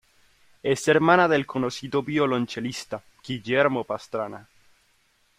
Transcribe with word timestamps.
Es 0.63 0.87
hermana 0.87 1.27
del 1.27 1.45
conocido 1.45 2.01
violonchelista 2.01 3.03
Guillermo 3.23 3.83
Pastrana. 3.83 4.47